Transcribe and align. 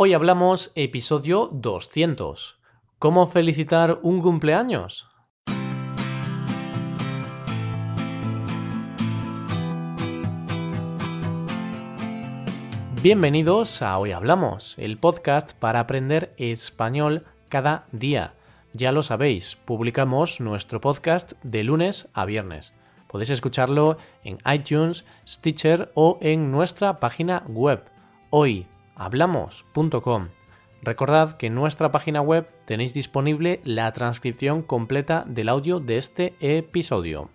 Hoy 0.00 0.14
hablamos 0.14 0.70
episodio 0.76 1.50
200. 1.50 2.60
¿Cómo 3.00 3.26
felicitar 3.26 3.98
un 4.02 4.20
cumpleaños? 4.20 5.08
Bienvenidos 13.02 13.82
a 13.82 13.98
Hoy 13.98 14.12
Hablamos, 14.12 14.76
el 14.78 14.98
podcast 14.98 15.54
para 15.58 15.80
aprender 15.80 16.32
español 16.36 17.24
cada 17.48 17.88
día. 17.90 18.34
Ya 18.74 18.92
lo 18.92 19.02
sabéis, 19.02 19.56
publicamos 19.64 20.38
nuestro 20.38 20.80
podcast 20.80 21.32
de 21.42 21.64
lunes 21.64 22.08
a 22.14 22.24
viernes. 22.24 22.72
Podéis 23.08 23.30
escucharlo 23.30 23.96
en 24.22 24.38
iTunes, 24.46 25.04
Stitcher 25.26 25.90
o 25.94 26.18
en 26.20 26.52
nuestra 26.52 27.00
página 27.00 27.42
web 27.48 27.82
hoyhablamos.com. 28.98 30.28
Recordad 30.82 31.36
que 31.36 31.46
en 31.46 31.54
nuestra 31.54 31.90
página 31.90 32.20
web 32.20 32.48
tenéis 32.64 32.94
disponible 32.94 33.60
la 33.64 33.92
transcripción 33.92 34.62
completa 34.62 35.24
del 35.26 35.48
audio 35.48 35.80
de 35.80 35.98
este 35.98 36.34
episodio. 36.40 37.30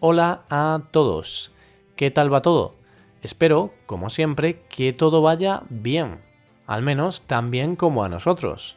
Hola 0.00 0.42
a 0.50 0.82
todos. 0.90 1.52
¿Qué 1.96 2.10
tal 2.10 2.32
va 2.32 2.42
todo? 2.42 2.76
Espero, 3.22 3.72
como 3.86 4.10
siempre, 4.10 4.62
que 4.68 4.92
todo 4.92 5.22
vaya 5.22 5.62
bien. 5.70 6.20
Al 6.66 6.82
menos 6.82 7.22
tan 7.22 7.50
bien 7.50 7.74
como 7.74 8.04
a 8.04 8.08
nosotros. 8.08 8.76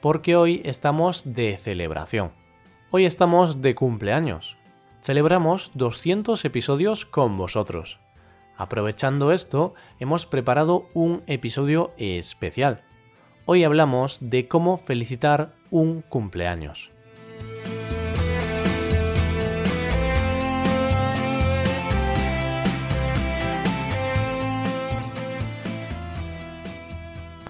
Porque 0.00 0.34
hoy 0.34 0.60
estamos 0.64 1.22
de 1.34 1.56
celebración. 1.56 2.32
Hoy 2.90 3.04
estamos 3.04 3.62
de 3.62 3.74
cumpleaños. 3.74 4.56
Celebramos 5.02 5.70
200 5.74 6.44
episodios 6.44 7.06
con 7.06 7.36
vosotros. 7.38 8.00
Aprovechando 8.56 9.32
esto, 9.32 9.74
hemos 10.00 10.24
preparado 10.24 10.88
un 10.94 11.22
episodio 11.26 11.92
especial. 11.98 12.82
Hoy 13.44 13.64
hablamos 13.64 14.18
de 14.20 14.48
cómo 14.48 14.78
felicitar 14.78 15.52
un 15.70 16.00
cumpleaños. 16.00 16.90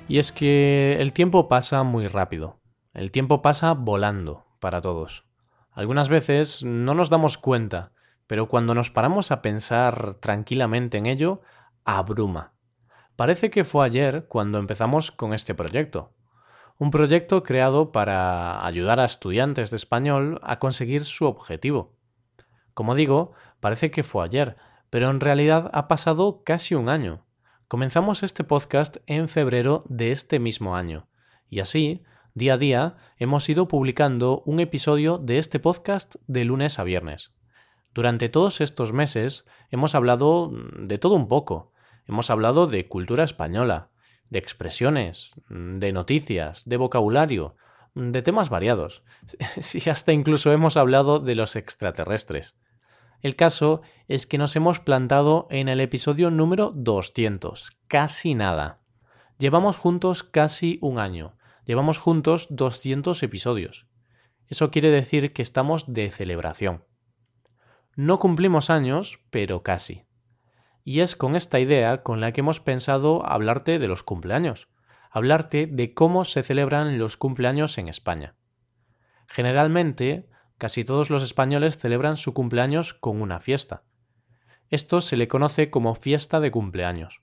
Y 0.08 0.19
es 0.19 0.33
que 0.33 0.97
el 1.00 1.12
tiempo 1.12 1.48
pasa 1.48 1.83
muy 1.83 2.08
rápido. 2.08 2.61
El 2.95 3.11
tiempo 3.11 3.42
pasa 3.42 3.75
volando 3.75 4.47
para 4.61 4.80
todos. 4.80 5.25
Algunas 5.70 6.08
veces 6.08 6.64
no 6.64 6.95
nos 6.95 7.11
damos 7.11 7.39
cuenta, 7.39 7.92
pero 8.27 8.48
cuando 8.48 8.74
nos 8.74 8.91
paramos 8.91 9.30
a 9.30 9.42
pensar 9.42 10.14
tranquilamente 10.20 10.98
en 10.98 11.06
ello, 11.06 11.42
abruma. 11.84 12.52
Parece 13.16 13.50
que 13.50 13.64
fue 13.64 13.86
ayer 13.86 14.27
cuando 14.28 14.58
empezamos 14.58 15.10
con 15.10 15.33
este 15.33 15.55
proyecto. 15.55 16.12
Un 16.78 16.91
proyecto 16.91 17.42
creado 17.42 17.92
para 17.92 18.66
ayudar 18.66 19.00
a 19.00 19.06
estudiantes 19.06 19.70
de 19.70 19.77
español 19.77 20.41
a 20.42 20.58
conseguir 20.58 21.05
su 21.05 21.24
objetivo. 21.24 21.96
Como 22.74 22.94
digo, 22.94 23.33
parece 23.60 23.91
que 23.91 24.02
fue 24.02 24.24
ayer, 24.24 24.56
pero 24.90 25.08
en 25.08 25.20
realidad 25.20 25.70
ha 25.72 25.88
pasado 25.88 26.42
casi 26.44 26.74
un 26.74 26.90
año. 26.90 27.24
Comenzamos 27.68 28.22
este 28.22 28.44
podcast 28.44 28.98
en 29.06 29.28
febrero 29.28 29.84
de 29.88 30.12
este 30.12 30.38
mismo 30.38 30.77
año, 30.77 31.08
y 31.48 31.61
así, 31.61 32.05
día 32.34 32.55
a 32.55 32.58
día, 32.58 32.96
hemos 33.16 33.48
ido 33.48 33.66
publicando 33.66 34.42
un 34.44 34.61
episodio 34.61 35.18
de 35.18 35.38
este 35.38 35.58
podcast 35.58 36.16
de 36.27 36.44
lunes 36.44 36.78
a 36.78 36.84
viernes. 36.84 37.36
Durante 37.97 38.28
todos 38.28 38.61
estos 38.61 38.92
meses 38.92 39.47
hemos 39.70 39.94
hablado 39.94 40.52
de 40.52 40.98
todo 40.98 41.14
un 41.14 41.28
poco. 41.28 41.72
Hemos 42.06 42.28
hablado 42.28 42.66
de 42.66 42.89
cultura 42.89 43.25
española, 43.25 43.89
de 44.28 44.39
expresiones, 44.39 45.33
de 45.48 45.92
noticias, 45.92 46.67
de 46.67 46.77
vocabulario, 46.77 47.56
de 47.94 48.20
temas 48.20 48.50
variados. 48.50 49.02
Sí, 49.62 49.89
hasta 49.89 50.12
incluso 50.12 50.52
hemos 50.52 50.77
hablado 50.77 51.20
de 51.20 51.36
los 51.36 51.56
extraterrestres. 51.56 52.55
El 53.23 53.34
caso 53.34 53.80
es 54.08 54.27
que 54.27 54.36
nos 54.36 54.55
hemos 54.57 54.78
plantado 54.78 55.46
en 55.48 55.70
el 55.70 55.80
episodio 55.80 56.30
número 56.30 56.73
200, 56.77 57.78
casi 57.89 58.34
nada. 58.34 58.83
Llevamos 59.39 59.78
juntos 59.78 60.23
casi 60.23 60.78
un 60.83 60.98
año, 60.98 61.39
llevamos 61.64 61.96
juntos 61.96 62.46
200 62.51 63.23
episodios. 63.23 63.86
Eso 64.48 64.70
quiere 64.70 64.90
decir 64.90 65.33
que 65.33 65.40
estamos 65.40 65.90
de 65.90 66.11
celebración. 66.11 66.84
No 67.96 68.18
cumplimos 68.18 68.70
años, 68.70 69.18
pero 69.30 69.62
casi. 69.62 70.05
Y 70.84 71.01
es 71.01 71.17
con 71.17 71.34
esta 71.34 71.58
idea 71.58 72.05
con 72.05 72.20
la 72.20 72.30
que 72.30 72.40
hemos 72.40 72.61
pensado 72.61 73.27
hablarte 73.27 73.80
de 73.80 73.89
los 73.89 74.05
cumpleaños, 74.05 74.68
hablarte 75.11 75.67
de 75.67 75.95
cómo 75.95 76.24
se 76.24 76.45
celebran 76.45 76.98
los 76.98 77.17
cumpleaños 77.17 77.77
en 77.79 77.89
España. 77.89 78.36
Generalmente, 79.27 80.29
Casi 80.58 80.84
todos 80.84 81.11
los 81.11 81.23
españoles 81.23 81.77
celebran 81.77 82.17
su 82.17 82.33
cumpleaños 82.33 82.95
con 82.95 83.20
una 83.20 83.40
fiesta. 83.40 83.83
Esto 84.70 85.01
se 85.01 85.17
le 85.17 85.28
conoce 85.28 85.70
como 85.70 85.95
fiesta 85.95 86.40
de 86.40 86.51
cumpleaños. 86.51 87.20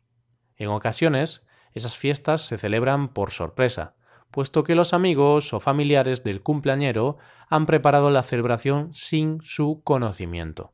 En 0.56 0.70
ocasiones, 0.70 1.46
esas 1.74 1.98
fiestas 1.98 2.42
se 2.46 2.60
celebran 2.60 3.10
por 3.10 3.32
sorpresa, 3.32 3.96
puesto 4.34 4.66
que 4.66 4.76
los 4.76 4.94
amigos 4.94 5.54
o 5.54 5.62
familiares 5.62 6.26
del 6.26 6.42
cumpleañero 6.42 7.18
han 7.48 7.66
preparado 7.66 8.10
la 8.10 8.24
celebración 8.24 8.94
sin 8.94 9.40
su 9.42 9.82
conocimiento. 9.86 10.74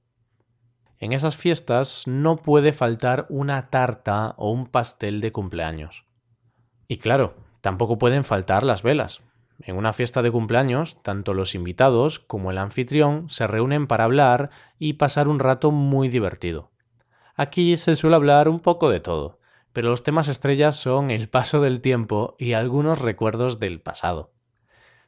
En 0.98 1.14
esas 1.14 1.38
fiestas 1.38 2.06
no 2.08 2.38
puede 2.38 2.74
faltar 2.74 3.28
una 3.30 3.70
tarta 3.70 4.34
o 4.38 4.52
un 4.52 4.66
pastel 4.66 5.22
de 5.22 5.32
cumpleaños. 5.32 6.06
Y 6.88 6.98
claro, 6.98 7.36
tampoco 7.62 8.00
pueden 8.00 8.24
faltar 8.24 8.64
las 8.64 8.82
velas, 8.82 9.22
en 9.62 9.76
una 9.76 9.94
fiesta 9.94 10.22
de 10.22 10.32
cumpleaños, 10.32 11.02
tanto 11.04 11.34
los 11.34 11.54
invitados 11.54 12.20
como 12.20 12.52
el 12.52 12.58
anfitrión 12.58 13.30
se 13.30 13.46
reúnen 13.46 13.88
para 13.88 14.06
hablar 14.06 14.50
y 14.78 14.94
pasar 14.94 15.28
un 15.28 15.40
rato 15.40 15.72
muy 15.72 16.08
divertido. 16.08 16.72
Aquí 17.36 17.76
se 17.76 17.96
suele 17.96 18.16
hablar 18.16 18.48
un 18.48 18.60
poco 18.60 18.90
de 18.90 19.00
todo, 19.00 19.39
pero 19.74 19.90
los 19.90 20.04
temas 20.04 20.28
estrellas 20.28 20.78
son 20.78 21.12
el 21.12 21.30
paso 21.30 21.62
del 21.62 21.82
tiempo 21.82 22.36
y 22.40 22.54
algunos 22.54 23.00
recuerdos 23.00 23.60
del 23.60 23.82
pasado. 23.82 24.32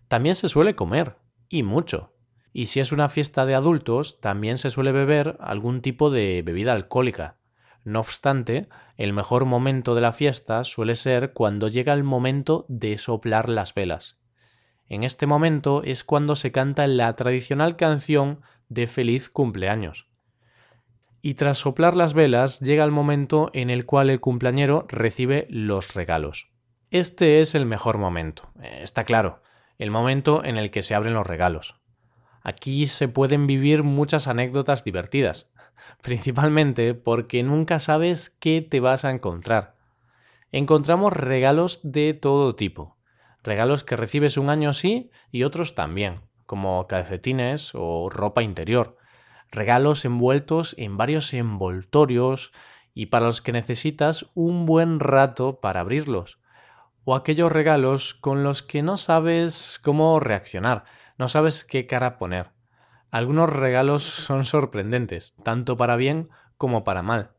También 0.07 0.35
se 0.35 0.49
suele 0.49 0.75
comer, 0.75 1.15
y 1.49 1.63
mucho. 1.63 2.13
Y 2.53 2.67
si 2.67 2.79
es 2.79 2.91
una 2.91 3.09
fiesta 3.09 3.45
de 3.45 3.55
adultos, 3.55 4.19
también 4.19 4.57
se 4.57 4.69
suele 4.69 4.91
beber 4.91 5.37
algún 5.39 5.81
tipo 5.81 6.09
de 6.09 6.41
bebida 6.43 6.73
alcohólica. 6.73 7.37
No 7.83 7.99
obstante, 7.99 8.67
el 8.97 9.13
mejor 9.13 9.45
momento 9.45 9.95
de 9.95 10.01
la 10.01 10.11
fiesta 10.11 10.63
suele 10.63 10.95
ser 10.95 11.33
cuando 11.33 11.67
llega 11.67 11.93
el 11.93 12.03
momento 12.03 12.65
de 12.67 12.97
soplar 12.97 13.49
las 13.49 13.73
velas. 13.73 14.17
En 14.87 15.03
este 15.03 15.25
momento 15.25 15.81
es 15.83 16.03
cuando 16.03 16.35
se 16.35 16.51
canta 16.51 16.85
la 16.87 17.15
tradicional 17.15 17.77
canción 17.77 18.41
de 18.67 18.87
feliz 18.87 19.29
cumpleaños. 19.29 20.10
Y 21.21 21.35
tras 21.35 21.59
soplar 21.59 21.95
las 21.95 22.13
velas 22.13 22.59
llega 22.59 22.83
el 22.83 22.91
momento 22.91 23.51
en 23.53 23.69
el 23.69 23.85
cual 23.85 24.09
el 24.09 24.19
cumpleañero 24.19 24.85
recibe 24.87 25.47
los 25.49 25.93
regalos. 25.93 26.49
Este 26.89 27.41
es 27.41 27.55
el 27.55 27.65
mejor 27.65 27.97
momento, 27.97 28.49
eh, 28.61 28.79
está 28.81 29.03
claro, 29.03 29.41
el 29.77 29.91
momento 29.91 30.43
en 30.43 30.57
el 30.57 30.71
que 30.71 30.81
se 30.81 30.95
abren 30.95 31.13
los 31.13 31.27
regalos. 31.27 31.75
Aquí 32.43 32.87
se 32.87 33.07
pueden 33.07 33.47
vivir 33.47 33.83
muchas 33.83 34.27
anécdotas 34.27 34.83
divertidas, 34.83 35.49
principalmente 36.01 36.93
porque 36.95 37.43
nunca 37.43 37.79
sabes 37.79 38.29
qué 38.39 38.61
te 38.61 38.79
vas 38.79 39.05
a 39.05 39.11
encontrar. 39.11 39.75
Encontramos 40.51 41.13
regalos 41.13 41.79
de 41.83 42.13
todo 42.13 42.55
tipo, 42.55 42.97
Regalos 43.43 43.83
que 43.83 43.95
recibes 43.95 44.37
un 44.37 44.49
año 44.49 44.73
sí 44.73 45.09
y 45.31 45.43
otros 45.43 45.73
también, 45.73 46.21
como 46.45 46.85
calcetines 46.87 47.71
o 47.73 48.09
ropa 48.09 48.43
interior. 48.43 48.97
Regalos 49.51 50.05
envueltos 50.05 50.75
en 50.77 50.97
varios 50.97 51.33
envoltorios 51.33 52.51
y 52.93 53.07
para 53.07 53.25
los 53.25 53.41
que 53.41 53.51
necesitas 53.51 54.29
un 54.33 54.65
buen 54.65 54.99
rato 54.99 55.59
para 55.59 55.81
abrirlos. 55.81 56.39
O 57.03 57.15
aquellos 57.15 57.51
regalos 57.51 58.13
con 58.13 58.43
los 58.43 58.63
que 58.63 58.83
no 58.83 58.97
sabes 58.97 59.79
cómo 59.83 60.19
reaccionar, 60.19 60.85
no 61.17 61.27
sabes 61.27 61.65
qué 61.65 61.85
cara 61.85 62.17
poner. 62.17 62.51
Algunos 63.09 63.49
regalos 63.49 64.03
son 64.03 64.45
sorprendentes, 64.45 65.35
tanto 65.43 65.75
para 65.75 65.95
bien 65.95 66.29
como 66.57 66.83
para 66.83 67.01
mal. 67.01 67.31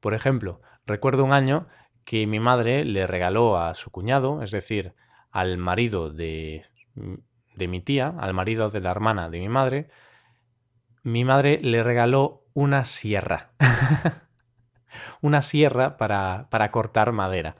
Por 0.00 0.14
ejemplo, 0.14 0.62
recuerdo 0.86 1.24
un 1.24 1.32
año 1.32 1.66
que 2.04 2.26
mi 2.26 2.40
madre 2.40 2.84
le 2.84 3.06
regaló 3.06 3.58
a 3.58 3.74
su 3.74 3.90
cuñado, 3.90 4.42
es 4.42 4.50
decir, 4.50 4.94
al 5.30 5.58
marido 5.58 6.10
de, 6.10 6.64
de 7.54 7.68
mi 7.68 7.80
tía, 7.80 8.14
al 8.18 8.32
marido 8.32 8.70
de 8.70 8.80
la 8.80 8.90
hermana 8.90 9.28
de 9.28 9.40
mi 9.40 9.48
madre, 9.48 9.88
mi 11.02 11.24
madre 11.24 11.58
le 11.62 11.82
regaló 11.82 12.44
una 12.54 12.84
sierra. 12.84 13.50
una 15.20 15.42
sierra 15.42 15.96
para, 15.96 16.48
para, 16.50 16.70
cortar 16.70 17.12
madera. 17.12 17.56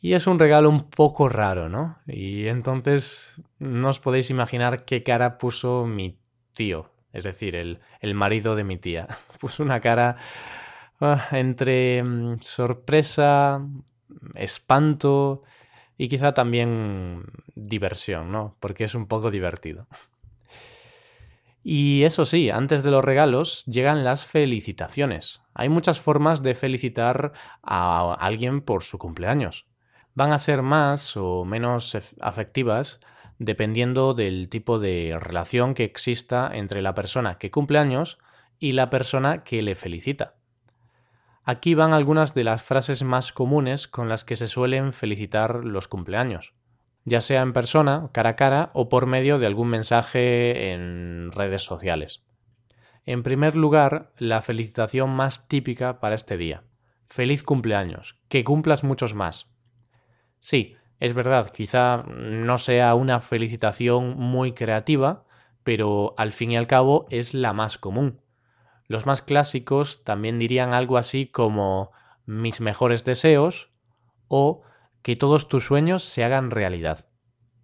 Y 0.00 0.14
es 0.14 0.26
un 0.26 0.38
regalo 0.38 0.68
un 0.68 0.90
poco 0.90 1.28
raro, 1.28 1.68
¿no? 1.68 1.98
Y 2.06 2.48
entonces 2.48 3.40
no 3.58 3.88
os 3.88 4.00
podéis 4.00 4.30
imaginar 4.30 4.84
qué 4.84 5.02
cara 5.02 5.38
puso 5.38 5.86
mi 5.86 6.18
tío, 6.54 6.90
es 7.12 7.24
decir, 7.24 7.54
el, 7.54 7.80
el 8.00 8.14
marido 8.14 8.56
de 8.56 8.64
mi 8.64 8.78
tía. 8.78 9.06
Puso 9.40 9.62
una 9.62 9.80
cara 9.80 10.16
ah, 11.00 11.28
entre 11.32 12.02
mm, 12.02 12.40
sorpresa, 12.40 13.60
espanto 14.34 15.42
y 15.96 16.08
quizá 16.08 16.34
también 16.34 17.24
diversión, 17.54 18.32
¿no? 18.32 18.56
Porque 18.60 18.84
es 18.84 18.94
un 18.94 19.06
poco 19.06 19.30
divertido. 19.30 19.86
Y 21.64 22.02
eso 22.02 22.24
sí, 22.24 22.50
antes 22.50 22.82
de 22.82 22.90
los 22.90 23.04
regalos 23.04 23.64
llegan 23.66 24.04
las 24.04 24.26
felicitaciones. 24.26 25.42
Hay 25.54 25.68
muchas 25.68 26.00
formas 26.00 26.42
de 26.42 26.54
felicitar 26.54 27.32
a 27.62 28.14
alguien 28.14 28.62
por 28.62 28.82
su 28.82 28.98
cumpleaños. 28.98 29.66
Van 30.14 30.32
a 30.32 30.38
ser 30.38 30.62
más 30.62 31.16
o 31.16 31.44
menos 31.44 31.96
afectivas 32.20 33.00
dependiendo 33.38 34.14
del 34.14 34.48
tipo 34.48 34.78
de 34.78 35.16
relación 35.20 35.74
que 35.74 35.84
exista 35.84 36.50
entre 36.52 36.82
la 36.82 36.94
persona 36.94 37.38
que 37.38 37.50
cumple 37.50 37.78
años 37.78 38.18
y 38.58 38.72
la 38.72 38.90
persona 38.90 39.42
que 39.42 39.62
le 39.62 39.74
felicita. 39.74 40.34
Aquí 41.44 41.74
van 41.74 41.92
algunas 41.92 42.34
de 42.34 42.44
las 42.44 42.62
frases 42.62 43.02
más 43.02 43.32
comunes 43.32 43.88
con 43.88 44.08
las 44.08 44.24
que 44.24 44.36
se 44.36 44.46
suelen 44.46 44.92
felicitar 44.92 45.64
los 45.64 45.88
cumpleaños 45.88 46.54
ya 47.04 47.20
sea 47.20 47.42
en 47.42 47.52
persona, 47.52 48.10
cara 48.12 48.30
a 48.30 48.36
cara 48.36 48.70
o 48.74 48.88
por 48.88 49.06
medio 49.06 49.38
de 49.38 49.46
algún 49.46 49.68
mensaje 49.68 50.72
en 50.72 51.30
redes 51.32 51.62
sociales. 51.62 52.22
En 53.04 53.22
primer 53.22 53.56
lugar, 53.56 54.12
la 54.18 54.40
felicitación 54.40 55.10
más 55.10 55.48
típica 55.48 55.98
para 55.98 56.14
este 56.14 56.36
día. 56.36 56.62
Feliz 57.06 57.42
cumpleaños, 57.42 58.18
que 58.28 58.44
cumplas 58.44 58.84
muchos 58.84 59.14
más. 59.14 59.52
Sí, 60.38 60.76
es 61.00 61.14
verdad, 61.14 61.50
quizá 61.50 62.04
no 62.04 62.58
sea 62.58 62.94
una 62.94 63.18
felicitación 63.18 64.16
muy 64.16 64.52
creativa, 64.52 65.24
pero 65.64 66.14
al 66.16 66.32
fin 66.32 66.52
y 66.52 66.56
al 66.56 66.68
cabo 66.68 67.06
es 67.10 67.34
la 67.34 67.52
más 67.52 67.76
común. 67.76 68.20
Los 68.86 69.04
más 69.04 69.20
clásicos 69.20 70.04
también 70.04 70.38
dirían 70.38 70.74
algo 70.74 70.96
así 70.96 71.26
como 71.26 71.90
mis 72.24 72.60
mejores 72.60 73.04
deseos 73.04 73.70
o 74.28 74.62
que 75.02 75.16
todos 75.16 75.48
tus 75.48 75.64
sueños 75.64 76.02
se 76.02 76.24
hagan 76.24 76.50
realidad. 76.50 77.06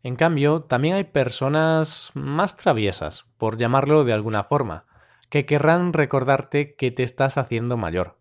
En 0.02 0.16
cambio, 0.16 0.62
también 0.62 0.94
hay 0.94 1.04
personas 1.04 2.10
más 2.14 2.56
traviesas, 2.56 3.26
por 3.36 3.56
llamarlo 3.56 4.04
de 4.04 4.12
alguna 4.12 4.44
forma, 4.44 4.86
que 5.28 5.46
querrán 5.46 5.92
recordarte 5.92 6.76
que 6.76 6.90
te 6.90 7.02
estás 7.02 7.36
haciendo 7.36 7.76
mayor. 7.76 8.18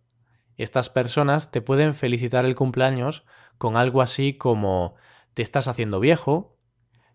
Estas 0.57 0.89
personas 0.89 1.51
te 1.51 1.61
pueden 1.61 1.93
felicitar 1.93 2.45
el 2.45 2.55
cumpleaños 2.55 3.25
con 3.57 3.77
algo 3.77 4.01
así 4.01 4.33
como 4.33 4.95
te 5.33 5.43
estás 5.43 5.67
haciendo 5.67 5.99
viejo, 5.99 6.57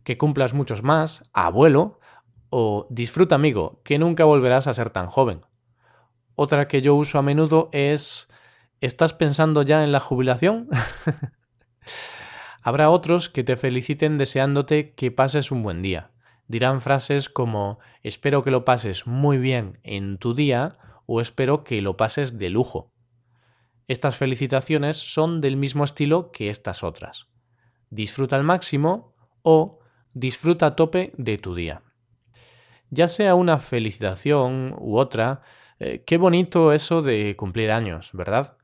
que 0.05 0.17
cumplas 0.17 0.55
muchos 0.55 0.83
más, 0.83 1.29
abuelo, 1.33 2.01
o 2.51 2.87
disfruta 2.91 3.35
amigo, 3.35 3.81
que 3.85 3.99
nunca 3.99 4.25
volverás 4.25 4.67
a 4.67 4.75
ser 4.75 4.91
tan 4.91 5.07
joven. 5.07 5.43
Otra 6.35 6.69
que 6.69 6.83
yo 6.83 6.95
uso 6.95 7.19
a 7.19 7.23
menudo 7.23 7.69
es 7.73 8.29
¿estás 8.81 9.13
pensando 9.13 9.63
ya 9.63 9.85
en 9.85 9.93
la 9.93 10.01
jubilación? 10.01 10.69
Habrá 12.63 12.91
otros 12.91 13.29
que 13.29 13.45
te 13.45 13.57
feliciten 13.57 14.19
deseándote 14.19 14.95
que 14.95 15.11
pases 15.11 15.51
un 15.51 15.63
buen 15.63 15.83
día. 15.83 16.11
Dirán 16.47 16.81
frases 16.81 17.29
como 17.29 17.79
espero 18.03 18.45
que 18.45 18.51
lo 18.51 18.65
pases 18.65 19.07
muy 19.07 19.39
bien 19.39 19.81
en 19.83 20.19
tu 20.19 20.35
día 20.35 20.79
o 21.07 21.21
espero 21.21 21.65
que 21.65 21.83
lo 21.83 21.97
pases 21.97 22.39
de 22.39 22.51
lujo. 22.51 22.93
Estas 23.89 24.17
felicitaciones 24.17 24.97
son 24.97 25.41
del 25.41 25.57
mismo 25.57 25.85
estilo 25.85 26.31
que 26.31 26.51
estas 26.51 26.85
otras. 26.85 27.29
Disfruta 27.91 28.37
al 28.37 28.45
máximo 28.45 29.15
o 29.43 29.81
disfruta 30.15 30.67
a 30.67 30.77
tope 30.77 31.13
de 31.17 31.39
tu 31.39 31.55
día. 31.55 31.83
Ya 32.91 33.09
sea 33.09 33.35
una 33.35 33.59
felicitación 33.59 34.75
u 34.79 34.99
otra, 34.99 35.43
eh, 35.79 36.05
qué 36.07 36.17
bonito 36.17 36.73
eso 36.73 37.03
de 37.03 37.35
cumplir 37.37 37.71
años, 37.71 38.11
¿verdad? 38.13 38.57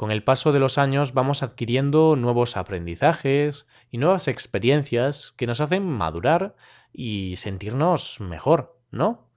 Con 0.00 0.10
el 0.10 0.24
paso 0.24 0.50
de 0.50 0.60
los 0.60 0.78
años 0.78 1.12
vamos 1.12 1.42
adquiriendo 1.42 2.16
nuevos 2.16 2.56
aprendizajes 2.56 3.66
y 3.90 3.98
nuevas 3.98 4.28
experiencias 4.28 5.34
que 5.36 5.46
nos 5.46 5.60
hacen 5.60 5.86
madurar 5.86 6.56
y 6.90 7.36
sentirnos 7.36 8.18
mejor, 8.18 8.80
¿no? 8.90 9.28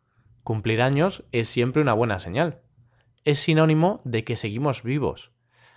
Cumplir 0.46 0.82
años 0.82 1.26
es 1.34 1.50
siempre 1.50 1.82
una 1.82 1.92
buena 1.92 2.18
señal. 2.18 2.62
Es 3.26 3.40
sinónimo 3.40 4.00
de 4.06 4.24
que 4.24 4.38
seguimos 4.38 4.84
vivos. 4.84 5.32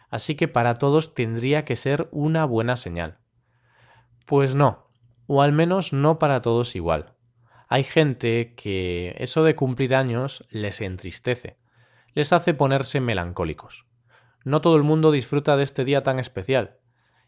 Así 0.09 0.37
que 0.37 0.47
para 0.47 0.75
todos 0.75 1.15
tendría 1.15 1.65
que 1.65 1.75
ser 1.75 2.09
una 2.13 2.45
buena 2.45 2.77
señal. 2.77 3.19
Pues 4.25 4.55
no, 4.55 4.87
o 5.27 5.43
al 5.43 5.51
menos 5.51 5.93
no 5.93 6.21
para 6.21 6.43
todos 6.43 6.77
igual. 6.77 7.13
Hay 7.67 7.83
gente 7.83 8.55
que 8.55 9.17
eso 9.19 9.43
de 9.43 9.57
cumplir 9.57 9.97
años 9.97 10.47
les 10.49 10.81
entristece, 10.81 11.57
les 12.15 12.33
hace 12.33 12.55
ponerse 12.55 13.01
melancólicos 13.01 13.86
no 14.47 14.61
todo 14.61 14.77
el 14.77 14.85
mundo 14.85 15.11
disfruta 15.11 15.57
de 15.57 15.65
este 15.65 15.85
día 15.85 16.05
tan 16.05 16.21
especial. 16.21 16.77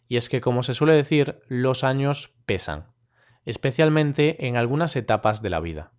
Y 0.06 0.19
es 0.19 0.29
que, 0.29 0.41
como 0.41 0.62
se 0.62 0.73
suele 0.73 0.93
decir, 0.93 1.41
los 1.49 1.82
años 1.82 2.32
pesan, 2.47 2.93
especialmente 3.44 4.47
en 4.47 4.56
algunas 4.56 4.94
etapas 4.94 5.43
de 5.43 5.50
la 5.50 5.59
vida. 5.59 5.91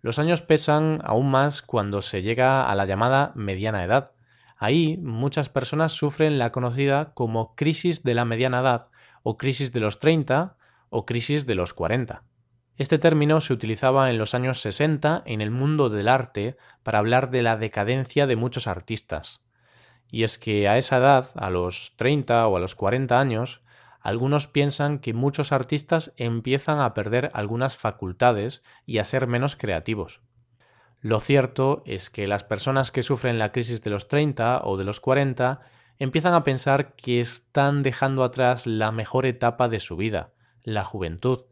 Los 0.00 0.18
años 0.18 0.40
pesan 0.40 1.02
aún 1.04 1.30
más 1.30 1.60
cuando 1.60 2.00
se 2.00 2.22
llega 2.22 2.70
a 2.70 2.74
la 2.74 2.86
llamada 2.86 3.32
mediana 3.34 3.84
edad. 3.84 4.12
Ahí 4.56 4.96
muchas 4.96 5.50
personas 5.50 5.92
sufren 5.92 6.38
la 6.38 6.52
conocida 6.52 7.12
como 7.12 7.54
crisis 7.54 8.02
de 8.02 8.14
la 8.14 8.24
mediana 8.24 8.60
edad, 8.60 8.86
o 9.22 9.36
crisis 9.36 9.74
de 9.74 9.80
los 9.80 9.98
30, 9.98 10.56
o 10.88 11.04
crisis 11.04 11.44
de 11.44 11.54
los 11.54 11.74
40. 11.74 12.22
Este 12.76 12.98
término 12.98 13.42
se 13.42 13.52
utilizaba 13.52 14.08
en 14.08 14.16
los 14.16 14.34
años 14.34 14.62
60 14.62 15.22
en 15.26 15.42
el 15.42 15.50
mundo 15.50 15.90
del 15.90 16.08
arte 16.08 16.56
para 16.82 16.98
hablar 16.98 17.30
de 17.30 17.42
la 17.42 17.58
decadencia 17.58 18.26
de 18.26 18.36
muchos 18.36 18.66
artistas. 18.66 19.42
Y 20.10 20.24
es 20.24 20.38
que 20.38 20.68
a 20.68 20.76
esa 20.78 20.98
edad, 20.98 21.30
a 21.34 21.50
los 21.50 21.92
30 21.96 22.46
o 22.46 22.56
a 22.56 22.60
los 22.60 22.74
40 22.74 23.18
años, 23.18 23.62
algunos 24.00 24.46
piensan 24.46 24.98
que 24.98 25.12
muchos 25.12 25.52
artistas 25.52 26.12
empiezan 26.16 26.80
a 26.80 26.94
perder 26.94 27.30
algunas 27.34 27.76
facultades 27.76 28.62
y 28.86 28.98
a 28.98 29.04
ser 29.04 29.26
menos 29.26 29.56
creativos. 29.56 30.20
Lo 31.00 31.20
cierto 31.20 31.82
es 31.86 32.10
que 32.10 32.26
las 32.26 32.44
personas 32.44 32.90
que 32.90 33.02
sufren 33.02 33.38
la 33.38 33.52
crisis 33.52 33.82
de 33.82 33.90
los 33.90 34.08
30 34.08 34.62
o 34.64 34.76
de 34.76 34.84
los 34.84 35.00
40 35.00 35.60
empiezan 35.98 36.34
a 36.34 36.44
pensar 36.44 36.94
que 36.94 37.20
están 37.20 37.82
dejando 37.82 38.24
atrás 38.24 38.66
la 38.66 38.90
mejor 38.90 39.26
etapa 39.26 39.68
de 39.68 39.80
su 39.80 39.96
vida, 39.96 40.32
la 40.62 40.84
juventud. 40.84 41.44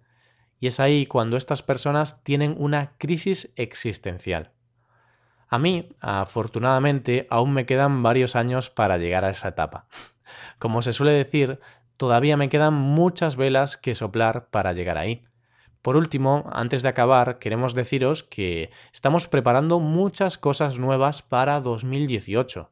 Y 0.59 0.67
es 0.67 0.81
ahí 0.81 1.07
cuando 1.07 1.37
estas 1.37 1.63
personas 1.63 2.23
tienen 2.25 2.57
una 2.59 2.95
crisis 2.99 3.51
existencial. 3.57 4.53
A 5.49 5.59
mí, 5.59 5.89
afortunadamente, 6.01 7.27
aún 7.31 7.53
me 7.53 7.65
quedan 7.65 8.03
varios 8.03 8.37
años 8.37 8.69
para 8.71 8.99
llegar 8.99 9.25
a 9.25 9.31
esa 9.31 9.49
etapa. 9.49 9.87
Como 10.59 10.83
se 10.83 10.93
suele 10.93 11.13
decir, 11.13 11.59
todavía 11.97 12.37
me 12.37 12.49
quedan 12.49 12.75
muchas 12.75 13.37
velas 13.37 13.77
que 13.77 13.95
soplar 13.95 14.49
para 14.51 14.75
llegar 14.75 14.99
ahí. 14.99 15.25
Por 15.81 15.97
último, 15.97 16.45
antes 16.53 16.83
de 16.83 16.91
acabar, 16.91 17.39
queremos 17.39 17.75
deciros 17.75 18.25
que 18.25 18.71
estamos 18.93 19.27
preparando 19.27 19.81
muchas 19.81 20.37
cosas 20.37 20.79
nuevas 20.79 21.23
para 21.23 21.61
2018. 21.61 22.71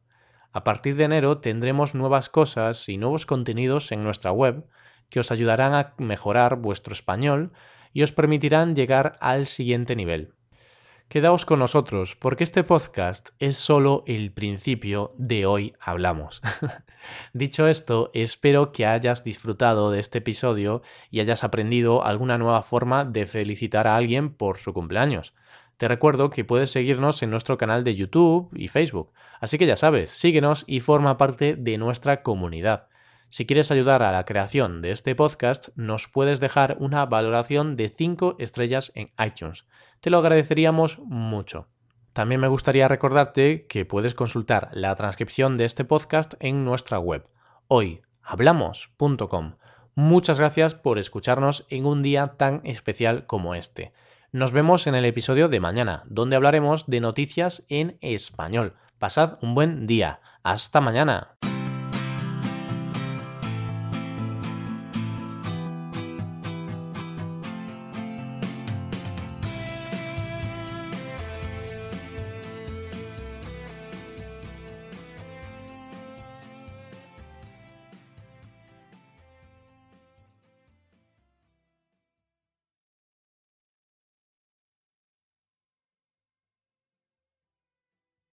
A 0.52 0.64
partir 0.64 0.96
de 0.96 1.04
enero 1.04 1.38
tendremos 1.38 1.94
nuevas 1.94 2.28
cosas 2.28 2.88
y 2.88 2.98
nuevos 2.98 3.24
contenidos 3.24 3.90
en 3.92 4.02
nuestra 4.02 4.32
web 4.32 4.66
que 5.08 5.20
os 5.20 5.30
ayudarán 5.30 5.72
a 5.72 5.94
mejorar 5.98 6.56
vuestro 6.56 6.92
español 6.92 7.52
y 7.92 8.02
os 8.02 8.12
permitirán 8.12 8.74
llegar 8.74 9.16
al 9.20 9.46
siguiente 9.46 9.96
nivel. 9.96 10.35
Quedaos 11.08 11.46
con 11.46 11.60
nosotros, 11.60 12.16
porque 12.16 12.42
este 12.42 12.64
podcast 12.64 13.28
es 13.38 13.56
solo 13.56 14.02
el 14.08 14.32
principio 14.32 15.14
de 15.16 15.46
hoy 15.46 15.72
hablamos. 15.78 16.42
Dicho 17.32 17.68
esto, 17.68 18.10
espero 18.12 18.72
que 18.72 18.86
hayas 18.86 19.22
disfrutado 19.22 19.92
de 19.92 20.00
este 20.00 20.18
episodio 20.18 20.82
y 21.12 21.20
hayas 21.20 21.44
aprendido 21.44 22.04
alguna 22.04 22.38
nueva 22.38 22.64
forma 22.64 23.04
de 23.04 23.28
felicitar 23.28 23.86
a 23.86 23.94
alguien 23.94 24.30
por 24.34 24.58
su 24.58 24.72
cumpleaños. 24.74 25.32
Te 25.76 25.86
recuerdo 25.86 26.28
que 26.28 26.44
puedes 26.44 26.72
seguirnos 26.72 27.22
en 27.22 27.30
nuestro 27.30 27.56
canal 27.56 27.84
de 27.84 27.94
YouTube 27.94 28.50
y 28.56 28.66
Facebook, 28.66 29.12
así 29.40 29.58
que 29.58 29.66
ya 29.66 29.76
sabes, 29.76 30.10
síguenos 30.10 30.64
y 30.66 30.80
forma 30.80 31.16
parte 31.18 31.54
de 31.54 31.78
nuestra 31.78 32.24
comunidad. 32.24 32.88
Si 33.28 33.46
quieres 33.46 33.70
ayudar 33.70 34.02
a 34.02 34.10
la 34.10 34.24
creación 34.24 34.82
de 34.82 34.90
este 34.90 35.14
podcast, 35.14 35.68
nos 35.76 36.08
puedes 36.08 36.40
dejar 36.40 36.76
una 36.80 37.06
valoración 37.06 37.76
de 37.76 37.90
5 37.90 38.36
estrellas 38.40 38.90
en 38.96 39.12
iTunes. 39.24 39.66
Te 40.00 40.10
lo 40.10 40.18
agradeceríamos 40.18 40.98
mucho. 41.00 41.68
También 42.12 42.40
me 42.40 42.48
gustaría 42.48 42.88
recordarte 42.88 43.66
que 43.66 43.84
puedes 43.84 44.14
consultar 44.14 44.70
la 44.72 44.94
transcripción 44.96 45.56
de 45.58 45.66
este 45.66 45.84
podcast 45.84 46.34
en 46.40 46.64
nuestra 46.64 46.98
web, 46.98 47.26
hoyhablamos.com. 47.68 49.56
Muchas 49.94 50.38
gracias 50.38 50.74
por 50.74 50.98
escucharnos 50.98 51.66
en 51.68 51.86
un 51.86 52.02
día 52.02 52.34
tan 52.36 52.60
especial 52.64 53.26
como 53.26 53.54
este. 53.54 53.92
Nos 54.32 54.52
vemos 54.52 54.86
en 54.86 54.94
el 54.94 55.04
episodio 55.04 55.48
de 55.48 55.60
mañana, 55.60 56.02
donde 56.06 56.36
hablaremos 56.36 56.86
de 56.86 57.00
noticias 57.00 57.64
en 57.68 57.96
español. 58.00 58.74
Pasad 58.98 59.38
un 59.42 59.54
buen 59.54 59.86
día. 59.86 60.20
Hasta 60.42 60.80
mañana. 60.80 61.36